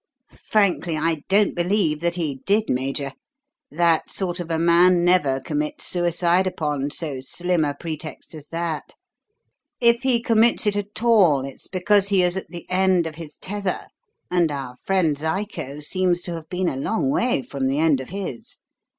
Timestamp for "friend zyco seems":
14.75-16.23